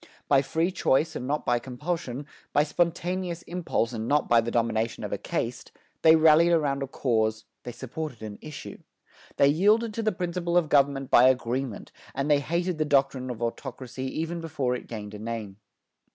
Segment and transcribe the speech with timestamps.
[0.27, 5.03] By free choice and not by compulsion, by spontaneous impulse, and not by the domination
[5.03, 8.79] of a caste, they rallied around a cause, they supported an issue.
[9.37, 13.43] They yielded to the principle of government by agreement, and they hated the doctrine of
[13.43, 15.57] autocracy even before it gained a name.